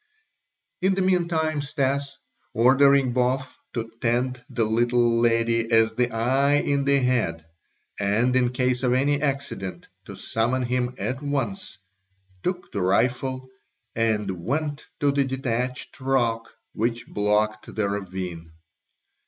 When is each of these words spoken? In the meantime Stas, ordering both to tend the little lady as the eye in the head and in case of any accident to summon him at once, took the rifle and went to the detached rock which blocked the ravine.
In 0.81 0.95
the 0.95 1.03
meantime 1.03 1.61
Stas, 1.61 2.17
ordering 2.55 3.13
both 3.13 3.55
to 3.73 3.87
tend 4.01 4.43
the 4.49 4.63
little 4.65 5.19
lady 5.19 5.71
as 5.71 5.93
the 5.93 6.09
eye 6.09 6.53
in 6.55 6.85
the 6.85 6.97
head 6.97 7.45
and 7.99 8.35
in 8.35 8.51
case 8.51 8.81
of 8.81 8.93
any 8.93 9.21
accident 9.21 9.89
to 10.05 10.15
summon 10.15 10.63
him 10.63 10.95
at 10.97 11.21
once, 11.21 11.77
took 12.41 12.71
the 12.71 12.81
rifle 12.81 13.47
and 13.95 14.43
went 14.43 14.87
to 15.01 15.11
the 15.11 15.23
detached 15.23 15.99
rock 16.01 16.49
which 16.73 17.05
blocked 17.05 17.67
the 17.75 17.87
ravine. 17.87 18.51